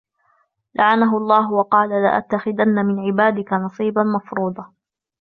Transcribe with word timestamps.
لعنه 0.75 1.17
الله 1.17 1.51
وقال 1.51 1.89
لأتخذن 1.89 2.85
من 2.85 2.99
عبادك 3.11 3.53
نصيبا 3.53 4.03
مفروضا 4.03 4.73